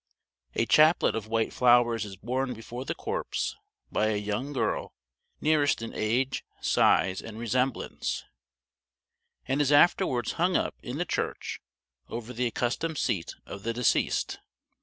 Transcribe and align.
A 0.55 0.65
chaplet 0.65 1.13
of 1.15 1.27
white 1.27 1.53
flowers 1.53 2.05
is 2.05 2.15
borne 2.15 2.55
before 2.55 2.85
the 2.85 2.95
corpse 2.95 3.55
by 3.91 4.07
a 4.07 4.15
young 4.17 4.51
girl 4.51 4.95
nearest 5.39 5.79
in 5.83 5.93
age, 5.93 6.43
size, 6.59 7.21
and 7.21 7.37
resemblance, 7.37 8.23
and 9.47 9.61
is 9.61 9.71
afterwards 9.71 10.31
hung 10.41 10.57
up 10.57 10.73
in 10.81 10.97
the 10.97 11.05
church 11.05 11.61
over 12.09 12.33
the 12.33 12.47
accustomed 12.47 12.97
seat 12.97 13.35
of 13.45 13.61
the 13.61 13.73
deceased. 13.73 14.39